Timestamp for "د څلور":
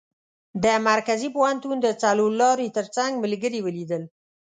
1.81-2.31